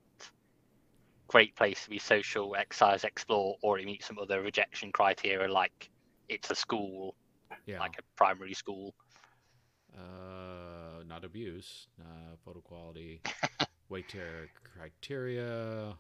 [1.29, 5.91] great place to be social, exercise, explore, or it meets some other rejection criteria like
[6.29, 7.17] it's a school,
[7.67, 7.81] yeah.
[7.81, 8.95] like a primary school.
[9.97, 13.23] Uh, not abuse, uh, photo quality,
[13.89, 15.97] weight tear criteria,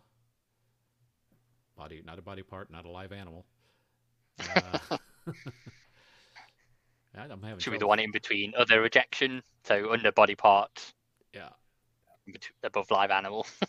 [1.76, 3.46] body, not a body part, not a live animal.
[4.40, 4.78] Uh,
[7.16, 9.42] I'm having Should be the one in between other rejection.
[9.64, 10.92] So under body part,
[11.32, 11.50] Yeah,
[12.62, 13.46] above live animal.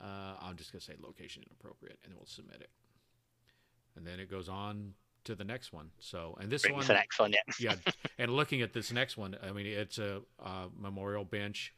[0.00, 2.70] uh, I'm just gonna say location inappropriate, and then we'll submit it.
[3.96, 4.94] And then it goes on
[5.24, 5.90] to the next one.
[5.98, 7.52] So, and this Brings one, the next one, yeah.
[7.60, 11.74] yeah, and looking at this next one, I mean, it's a uh, memorial bench.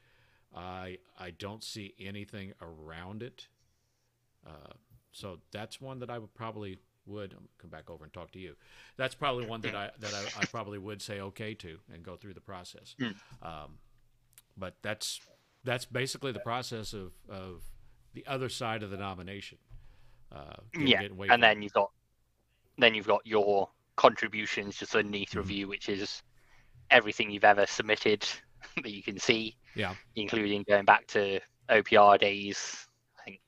[0.54, 3.48] I I don't see anything around it,
[4.46, 4.72] uh,
[5.10, 8.54] so that's one that I would probably would come back over and talk to you.
[8.96, 12.16] That's probably one that I that I, I probably would say okay to and go
[12.16, 12.94] through the process.
[13.00, 13.14] Mm.
[13.42, 13.78] Um,
[14.56, 15.20] but that's
[15.64, 17.62] that's basically the process of of
[18.14, 19.58] the other side of the nomination.
[20.30, 21.90] Uh, Yeah, and then you've got
[22.78, 25.36] then you've got your contributions just underneath Mhm.
[25.36, 26.22] review, which is
[26.90, 28.26] everything you've ever submitted
[28.82, 32.86] that you can see, yeah, including going back to OPR days.
[33.20, 33.40] I think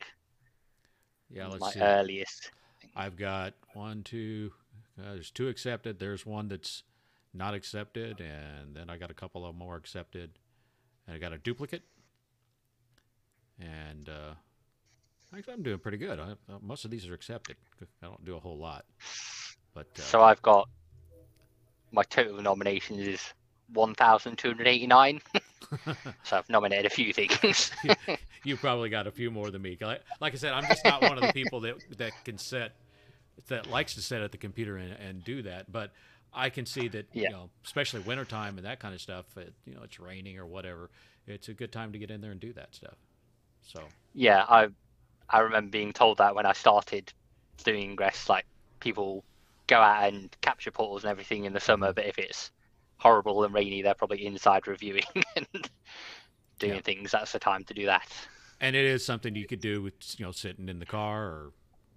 [1.31, 1.47] yeah.
[1.49, 1.81] Let's my see.
[1.81, 2.51] earliest.
[2.97, 4.53] I've got one, two.
[4.99, 5.99] Uh, there's two accepted.
[5.99, 6.85] There's one that's
[7.33, 10.31] not accepted, and then I got a couple of more accepted,
[11.07, 11.83] and I got a duplicate.
[13.61, 14.35] And uh,
[15.37, 16.21] actually, I'm doing pretty good.
[16.21, 17.57] I, uh, most of these are accepted.
[18.03, 18.85] I don't do a whole lot,
[19.75, 20.69] but uh, So I've got
[21.91, 23.35] my total nominations is
[23.73, 25.21] 1,289.
[26.23, 27.73] so I've nominated a few things.
[28.45, 29.77] you probably got a few more than me.
[29.81, 32.73] Like, like I said, I'm just not one of the people that that can sit
[33.49, 35.71] that likes to sit at the computer and, and do that.
[35.71, 35.93] But
[36.33, 37.29] I can see that Yeah.
[37.29, 39.37] you know, especially wintertime and that kind of stuff.
[39.37, 40.91] It, you know, it's raining or whatever.
[41.27, 42.97] It's a good time to get in there and do that stuff.
[43.63, 43.81] So
[44.15, 44.69] yeah, I
[45.31, 47.13] I remember being told that when I started
[47.65, 48.47] doing Ingress, like
[48.81, 49.25] people
[49.69, 52.51] go out and capture portals and everything in the summer, but if it's
[52.99, 55.03] horrible and rainy, they're probably inside reviewing
[55.37, 55.71] and
[56.59, 56.81] doing Yeah.
[56.83, 57.13] things.
[57.13, 58.09] That's the time to do that.
[58.61, 61.53] and it is something you could do with you know sitting in the car or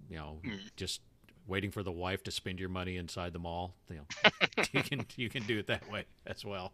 [0.08, 0.68] you know Mm.
[0.76, 1.00] just
[1.48, 3.74] waiting for the wife to spend your money inside the mall.
[3.90, 4.30] You know,
[4.72, 6.72] you can you can do it that way as well.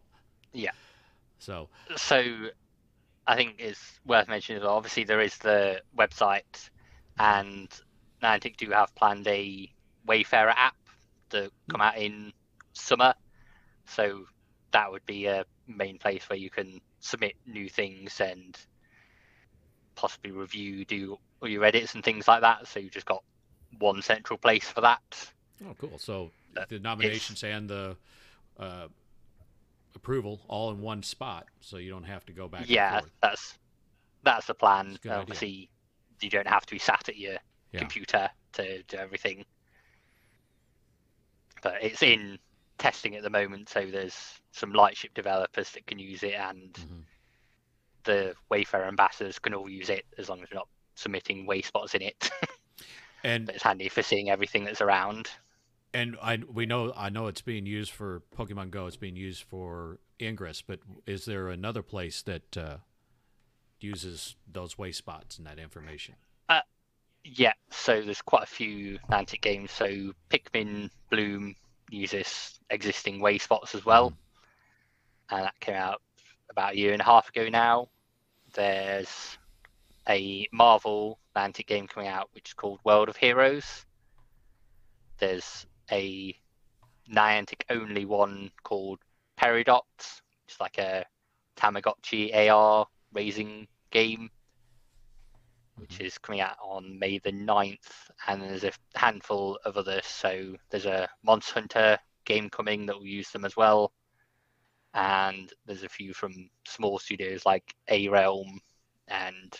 [0.53, 0.71] Yeah.
[1.39, 2.23] So So
[3.27, 4.75] I think it's worth mentioning as well.
[4.75, 6.69] Obviously, there is the website,
[7.17, 7.69] and
[8.21, 9.71] Niantic do have planned a
[10.05, 10.75] Wayfarer app
[11.31, 12.31] to come out in
[12.73, 13.15] summer.
[13.87, 14.25] So
[14.71, 18.57] that would be a main place where you can submit new things and
[19.95, 22.67] possibly review, do all your edits and things like that.
[22.67, 23.23] So you've just got
[23.79, 25.31] one central place for that.
[25.65, 25.97] oh cool.
[25.97, 27.97] So Uh, the nominations and the
[28.59, 28.87] uh,
[29.95, 32.65] approval all in one spot, so you don't have to go back.
[32.69, 33.57] yeah, that's
[34.23, 34.95] that's the plan.
[34.95, 35.21] A good idea.
[35.21, 35.69] Obviously,
[36.21, 37.37] you don't have to be sat at your
[37.71, 37.79] Yeah.
[37.79, 39.45] computer to do everything.
[41.61, 42.39] But it's in
[42.77, 47.03] testing at the moment, so there's some Lightship developers that can use it, and Mhm.
[48.03, 51.95] the Wayfarer ambassadors can all use it as long as you're not submitting way spots
[51.95, 52.29] in it.
[53.25, 55.29] And but it's handy for seeing everything that's around.
[55.93, 58.85] and I we know I know it's being used for Pokemon Go.
[58.85, 62.77] It's being used for Ingress, but is there another place that uh,
[63.79, 66.15] uses those way spots and that information?
[67.27, 69.71] Yeah, so there's quite a few Niantic games.
[69.71, 71.55] So Pikmin Bloom
[71.89, 74.13] uses existing way spots as well,
[75.31, 76.03] and that came out
[76.51, 77.89] about a year and a half ago now.
[78.53, 79.39] There's
[80.07, 83.85] a Marvel Niantic game coming out which is called World of Heroes.
[85.17, 86.35] There's a
[87.11, 88.99] Niantic only one called
[89.37, 91.05] Peridot, which is like a
[91.55, 94.29] Tamagotchi AR raising game
[95.77, 100.05] which is coming out on May the 9th, and there's a handful of others.
[100.05, 103.91] So there's a Monster Hunter game coming that will use them as well,
[104.93, 108.59] and there's a few from small studios like A Realm
[109.09, 109.53] and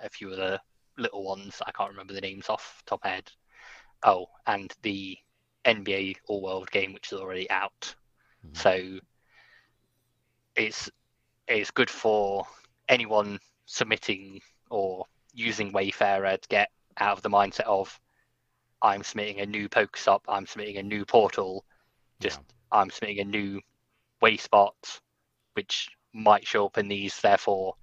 [0.00, 0.60] a few other
[0.98, 1.60] little ones.
[1.66, 3.30] I can't remember the names off top head.
[4.02, 5.18] Oh, and the
[5.64, 7.94] NBA All World game, which is already out.
[8.46, 8.56] Mhm.
[8.56, 9.00] So
[10.56, 10.90] it's
[11.46, 12.46] it's good for
[12.88, 17.98] anyone submitting or using Wayfarer to get out of the mindset of
[18.82, 21.64] I'm submitting a new Pokestop, I'm submitting a new portal,
[22.20, 23.60] just I'm submitting a new
[24.20, 25.00] way spot,
[25.54, 27.20] which might show up in these.
[27.20, 27.74] Therefore,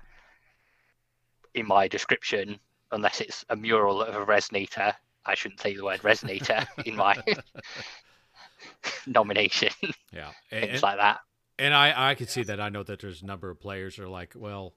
[1.53, 2.59] in my description,
[2.91, 4.93] unless it's a mural of a resonator,
[5.25, 7.15] I shouldn't say the word resonator in my
[9.07, 9.69] nomination,
[10.13, 11.19] yeah, things and, like that.
[11.59, 12.59] and I I could see that.
[12.59, 14.73] I know that there's a number of players are like, well,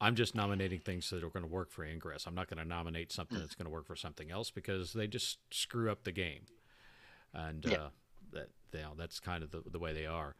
[0.00, 2.26] I'm just nominating things that are going to work for Ingress.
[2.26, 3.42] I'm not going to nominate something Mm.
[3.42, 6.42] that's going to work for something else because they just screw up the game,
[7.34, 7.76] and Yeah.
[7.76, 7.88] uh,
[8.32, 10.34] that you know that's kind of the, the way they are.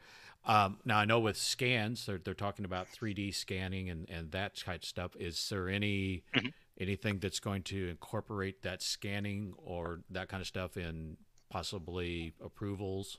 [0.44, 4.56] Um, now I know with scans, they're they're talking about 3D scanning and and that
[4.56, 5.16] type of stuff.
[5.16, 6.52] Is there any Mhm.
[6.80, 11.18] Anything that's going to incorporate that scanning or that kind of stuff in
[11.50, 13.18] possibly approvals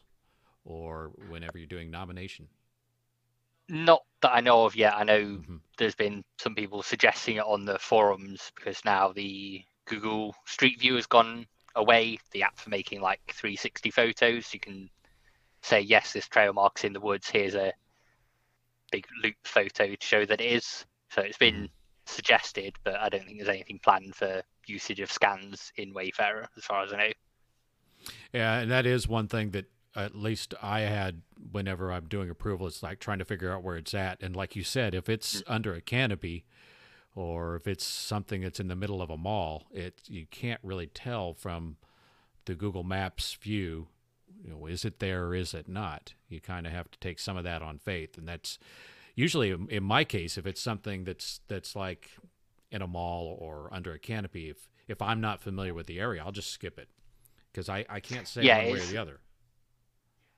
[0.66, 2.48] or whenever you're doing nomination?
[3.70, 4.96] Not that I know of yet.
[4.96, 5.62] I know Mhm.
[5.78, 10.96] there's been some people suggesting it on the forums because now the Google Street View
[10.96, 12.18] has gone away.
[12.32, 14.54] The app for making like 360 photos.
[14.54, 14.90] You can
[15.62, 17.30] say, yes, this trail mark's in the woods.
[17.30, 17.74] Here's a
[18.92, 20.86] big loop photo to show that it is.
[21.12, 21.70] So it's been
[22.12, 26.64] suggested, but I don't think there's anything planned for usage of scans in Wayfarer, as
[26.64, 27.12] far as I know.
[28.34, 31.22] Yeah, and that is one thing that at least I had
[31.52, 32.68] whenever I'm doing approval.
[32.68, 34.22] It's like trying to figure out where it's at.
[34.22, 35.44] And like you said, if it's mm.
[35.48, 36.46] under a canopy
[37.16, 40.88] or if it's something that's in the middle of a mall, it you can't really
[40.88, 41.78] tell from
[42.46, 43.88] the Google Maps view.
[44.44, 46.14] You know, is it there or is it not?
[46.30, 48.58] You kind of have to take some of that on faith, and that's
[49.16, 52.12] usually in my case if it's something that's that's like
[52.72, 54.50] in a mall or under a canopy.
[54.50, 56.90] If if I'm not familiar with the area, I'll just skip it
[57.52, 59.20] because I, I can't say Yeah, one way or the other.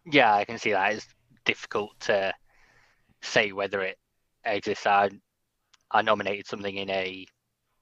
[0.05, 0.93] Yeah, I can see that.
[0.93, 1.07] It's
[1.45, 2.33] difficult to
[3.21, 3.97] say whether it
[4.43, 4.85] exists.
[4.85, 5.09] I,
[5.91, 7.25] I nominated something in a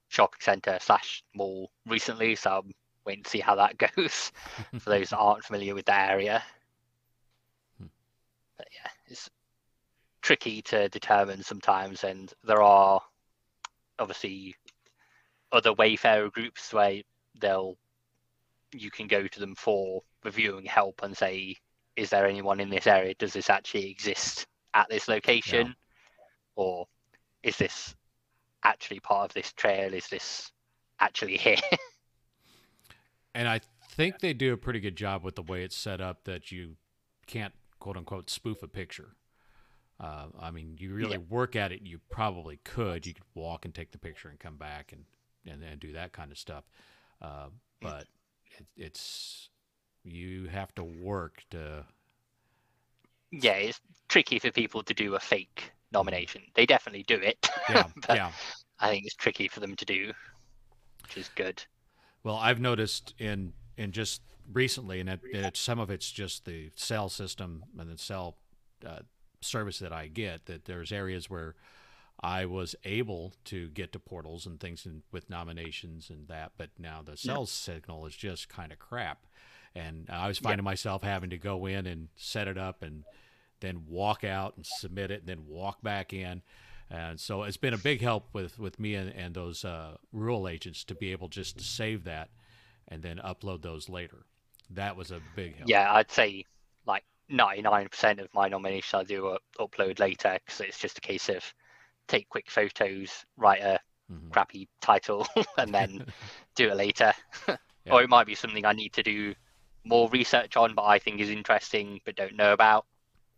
[0.09, 2.71] shopping centre slash mall recently, so I'm
[3.05, 4.31] waiting to see how that goes
[4.79, 6.43] for those that aren't familiar with the area.
[7.79, 7.87] Hmm.
[8.57, 9.29] But yeah, it's
[10.21, 13.01] tricky to determine sometimes, and there are
[13.99, 14.55] obviously
[15.51, 17.01] other Wayfarer groups where
[17.39, 17.77] they'll
[18.73, 21.55] you can go to them for reviewing help and say,
[21.95, 23.13] is there anyone in this area?
[23.15, 25.67] Does this actually exist at this location?
[25.67, 25.73] Yeah.
[26.55, 26.87] Or
[27.43, 27.95] is this
[28.63, 29.93] actually part of this trail?
[29.93, 30.51] Is this
[30.99, 31.57] actually here?
[33.35, 33.59] and I
[33.91, 36.75] think they do a pretty good job with the way it's set up that you
[37.27, 39.15] can't quote unquote spoof a picture.
[40.01, 41.29] Uh, I mean, you really yeah.
[41.29, 43.05] work at it, you probably could.
[43.05, 45.05] You could walk and take the picture and come back and
[45.45, 46.63] and then do that kind of stuff.
[47.21, 47.47] Uh,
[47.81, 48.07] but
[48.57, 49.49] it, it's
[50.03, 51.85] you have to work to.
[53.31, 56.41] Yeah, it's tricky for people to do a fake nomination.
[56.55, 57.47] They definitely do it.
[57.69, 58.31] Yeah, yeah.
[58.79, 60.11] I think it's tricky for them to do,
[61.03, 61.63] which is good.
[62.23, 66.71] Well, I've noticed in in just recently, and it, it, some of it's just the
[66.75, 68.37] cell system and the cell
[68.85, 68.99] uh,
[69.41, 70.45] service that I get.
[70.45, 71.55] That there's areas where
[72.23, 76.69] I was able to get to portals and things and with nominations and that, but
[76.77, 77.45] now the cell yeah.
[77.45, 79.25] signal is just kind of crap.
[79.73, 80.71] And I was finding yeah.
[80.71, 83.03] myself having to go in and set it up and
[83.61, 86.41] then walk out and submit it and then walk back in.
[86.89, 90.47] And so it's been a big help with, with me and, and those uh, rural
[90.47, 92.29] agents to be able just to save that
[92.87, 94.25] and then upload those later.
[94.69, 95.69] That was a big help.
[95.69, 96.45] Yeah, I'd say
[97.31, 101.43] 99% of my nominations I do upload later because it's just a case of
[102.07, 103.79] take quick photos, write a
[104.11, 104.29] mm-hmm.
[104.29, 105.25] crappy title,
[105.57, 106.05] and then
[106.55, 107.13] do it later.
[107.47, 107.57] yeah.
[107.89, 109.33] Or it might be something I need to do
[109.83, 112.85] more research on, but I think is interesting but don't know about.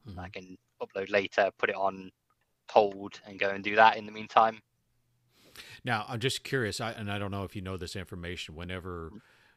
[0.07, 0.19] Mm-hmm.
[0.19, 2.11] I can upload later, put it on
[2.69, 4.59] hold, and go and do that in the meantime.
[5.85, 8.55] Now, I'm just curious, I, and I don't know if you know this information.
[8.55, 9.11] Whenever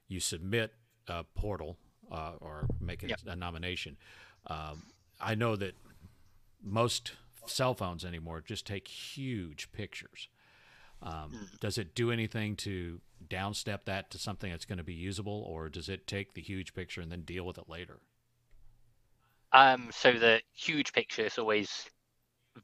[0.08, 0.74] you submit
[1.08, 1.78] a portal
[2.10, 3.20] uh, or make a, yep.
[3.26, 3.96] a nomination,
[4.48, 4.82] um,
[5.20, 5.74] I know that
[6.62, 7.12] most
[7.46, 10.28] cell phones anymore just take huge pictures.
[11.02, 11.60] Um, mm.
[11.60, 15.68] Does it do anything to downstep that to something that's going to be usable, or
[15.68, 17.98] does it take the huge picture and then deal with it later?
[19.52, 21.86] Um, so the huge picture is always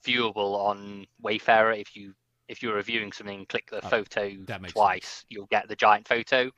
[0.05, 1.73] viewable on Wayfarer.
[1.73, 2.15] If you
[2.49, 4.31] if you're reviewing something, click the oh, photo
[4.69, 5.25] twice, sense.
[5.29, 6.51] you'll get the giant photo.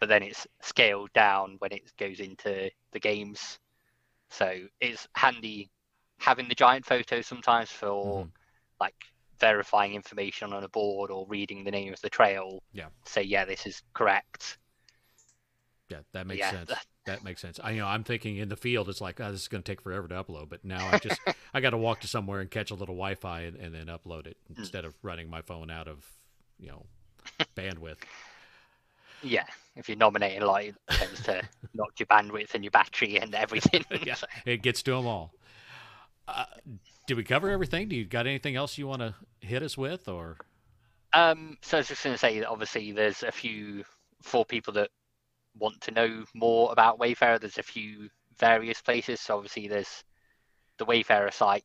[0.00, 3.58] But then it's scaled down when it goes into the games.
[4.30, 5.70] So it's handy
[6.18, 8.28] having the giant photo sometimes for mm-hmm.
[8.80, 8.94] like
[9.40, 12.62] verifying information on a board or reading the name of the trail.
[12.72, 12.86] Yeah.
[13.04, 14.58] Say, yeah, this is correct.
[15.88, 16.50] Yeah, that makes yeah.
[16.50, 16.72] sense.
[17.06, 17.58] That makes sense.
[17.64, 19.72] I you know I'm thinking in the field it's like oh, this is going to
[19.72, 21.18] take forever to upload, but now I just
[21.54, 24.26] I got to walk to somewhere and catch a little Wi-Fi and, and then upload
[24.26, 24.58] it mm.
[24.58, 26.04] instead of running my phone out of
[26.58, 26.84] you know
[27.56, 27.96] bandwidth.
[29.22, 29.46] Yeah,
[29.78, 31.40] if you're nominating a lot, it tends to
[31.74, 33.84] knock your bandwidth and your battery and everything.
[34.04, 35.32] yeah, it gets to them all.
[36.26, 36.44] Uh,
[37.06, 37.88] did we cover everything?
[37.88, 40.36] Do you got anything else you want to hit us with, or?
[41.14, 43.84] Um, so I was just going to say that obviously there's a few
[44.22, 44.90] for people that
[45.58, 47.38] want to know more about Wayfarer.
[47.38, 49.20] There's a few various places.
[49.20, 50.04] So obviously there's
[50.78, 51.64] the Wayfarer site,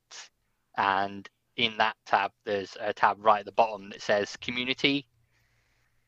[0.77, 5.07] and in that tab there's a tab right at the bottom that says Community,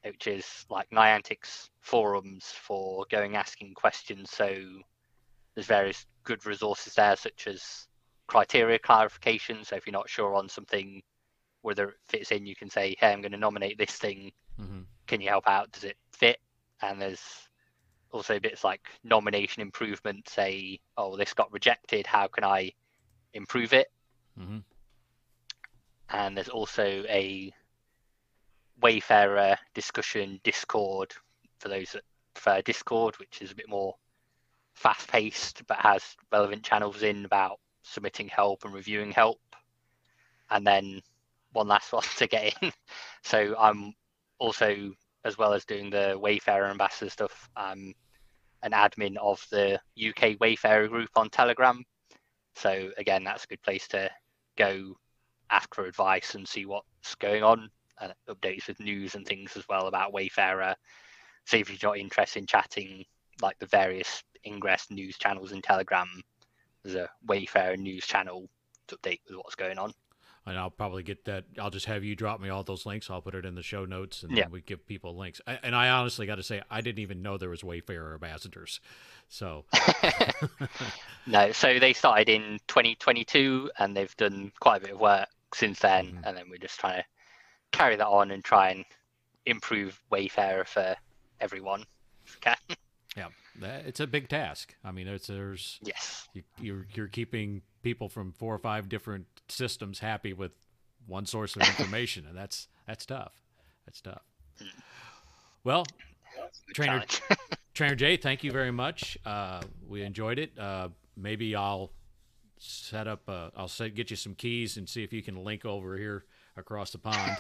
[0.06, 4.32] which is like Niantic's forums for going asking questions.
[4.32, 4.56] So
[5.54, 7.88] there's various good resources there, such as
[8.28, 9.64] criteria clarification.
[9.64, 11.02] So if you're not sure on something,
[11.62, 14.32] whether it fits in, you can say, "Hey, I'm going to nominate this thing.
[14.60, 14.82] Mm-hmm.
[15.08, 15.72] Can you help out?
[15.72, 16.40] Does it fit?"
[16.82, 17.50] And there's
[18.12, 20.30] also bits like nomination improvement.
[20.30, 22.06] Say, "Oh, this got rejected.
[22.06, 22.72] How can I
[23.34, 23.92] improve it?"
[24.40, 24.60] Mm-hmm.
[26.10, 27.52] And there's also a
[28.82, 31.14] Wayfarer uh, discussion Discord
[31.60, 33.96] for those that prefer Discord, which is a bit more
[34.74, 39.40] fast paced but has relevant channels in about submitting help and reviewing help,
[40.50, 41.02] and then
[41.54, 42.72] one last one to get in.
[43.24, 43.94] So I'm
[44.40, 44.92] also,
[45.24, 47.94] as well as doing the Wayfarer ambassador stuff, I'm
[48.64, 51.84] an admin of the UK Wayfarer group on Telegram.
[52.56, 54.10] So again, that's a good place to
[54.58, 54.96] go
[55.50, 57.70] ask for advice and see what's going on
[58.00, 60.76] and updates with news and things as well about Wayfarer.
[61.46, 63.06] See if you're not interested in chatting
[63.42, 66.08] like the various ingress news channels in Telegram
[66.86, 68.48] there's a Wayfarer news channel
[68.88, 69.94] to update with what's going on.
[70.46, 71.46] And I'll probably get that.
[71.60, 73.10] I'll just have you drop me all those links.
[73.10, 74.48] I'll put it in the show notes, and yeah.
[74.48, 75.42] we give people links.
[75.48, 78.80] And I honestly got to say, I didn't even know there was Wayfarer ambassadors.
[79.28, 79.66] So
[81.26, 85.80] no, so they started in 2022, and they've done quite a bit of work since
[85.80, 86.06] then.
[86.06, 86.24] Mm-hmm.
[86.26, 87.06] And then we're just trying to
[87.72, 88.86] carry that on and try and
[89.46, 90.96] improve Wayfarer for
[91.40, 91.86] everyone.
[93.18, 93.28] Yeah.
[93.62, 94.76] that, it's a big task.
[94.84, 96.28] I mean, it's there's Yes.
[96.34, 100.52] you, you're you're keeping people from four or five different systems happy with
[101.08, 103.32] one source of information, and that's that's tough.
[103.86, 104.22] That's tough.
[105.64, 105.86] Well,
[106.68, 107.06] Good Trainer-
[107.74, 109.18] Trainer J, thank you very much.
[109.26, 110.52] Uh, we enjoyed it.
[110.60, 111.92] Uh, maybe I'll
[112.58, 113.22] set up.
[113.30, 116.26] Uh, I'll set, get you some keys and see if you can link over here
[116.58, 117.38] across the pond.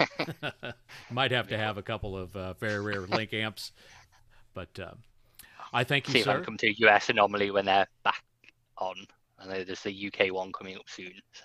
[1.12, 3.72] Might have to have a couple of uh, very rare link amps,
[4.54, 4.92] but uh,
[5.74, 6.42] I thank See you, if I sir.
[6.42, 8.24] come to US Anomaly when they're back
[8.78, 8.96] on.
[9.40, 11.14] I know there's the UK one coming up soon.
[11.34, 11.44] So.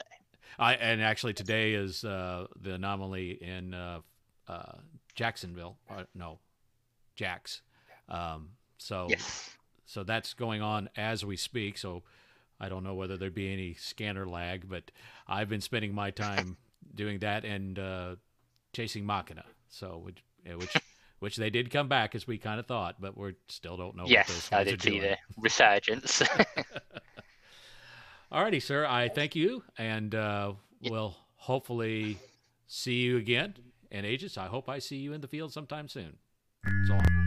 [0.58, 4.00] I and actually today is uh, the anomaly in uh,
[4.48, 4.72] uh,
[5.14, 5.78] Jacksonville.
[5.88, 6.38] Uh, no,
[7.16, 7.62] Jax.
[8.08, 9.50] Um, so Yes.
[9.86, 11.78] so that's going on as we speak.
[11.78, 12.02] So
[12.60, 14.90] I don't know whether there'd be any scanner lag, but
[15.26, 16.56] I've been spending my time
[16.94, 18.16] doing that and uh,
[18.72, 19.44] chasing Machina.
[19.68, 20.22] So which
[20.56, 20.74] which
[21.20, 24.02] which they did come back as we kind of thought, but we still don't know
[24.04, 25.02] what those yes, guys I are did see doing.
[25.02, 26.22] the resurgence.
[28.32, 28.86] Alrighty, sir.
[28.86, 30.90] I thank you, and uh, Yeah.
[30.92, 32.16] we'll hopefully
[32.68, 33.54] see you again
[33.90, 34.38] in Aegis.
[34.38, 36.16] I hope I see you in the field sometime soon.
[36.86, 37.19] So long.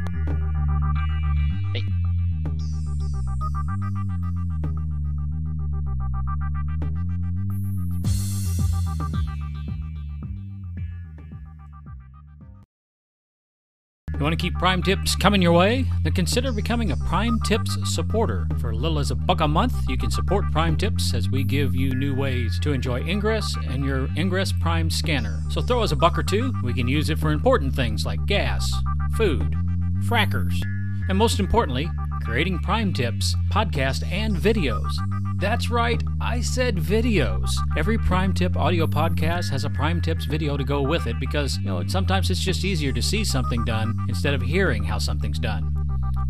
[14.23, 15.83] You want to keep Prime Tips coming your way?
[16.01, 18.47] Then consider becoming a Prime Tips supporter.
[18.61, 21.75] For little as a buck a month, you can support Prime Tips as we give
[21.75, 25.41] you new ways to enjoy Ingress and your Ingress Prime scanner.
[25.49, 26.53] So throw us a buck or two.
[26.63, 28.73] We can use it for important things like gas,
[29.17, 29.57] food,
[30.05, 30.53] frackers,
[31.09, 31.89] and most importantly,
[32.23, 34.89] creating Prime Tips, podcast, and videos.
[35.39, 37.49] That's right, I said videos.
[37.77, 41.57] Every Prime Tip audio podcast has a Prime Tips video to go with it because,
[41.57, 45.39] you know, sometimes it's just easier to see something done instead of hearing how something's
[45.39, 45.69] done.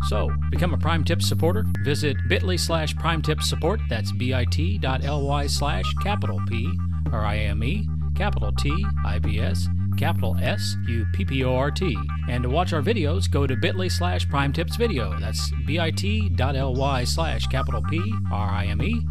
[0.08, 1.64] So, become a Prime Tips supporter.
[1.84, 3.80] Visit bit.ly slash Prime Tips support.
[3.88, 6.70] That's bit.ly slash capital P
[7.12, 11.54] R I M E, capital T I P S, capital S U P P O
[11.54, 11.96] R T.
[12.28, 15.18] And to watch our videos, go to bit.ly slash Prime Tips video.
[15.18, 19.06] That's bit.ly slash capital P R I M E,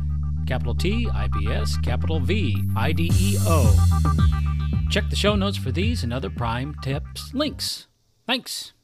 [0.46, 3.76] capital T I P S, capital V I D E O.
[4.90, 7.88] Check the show notes for these and other Prime Tips links.
[8.28, 8.74] Thanks.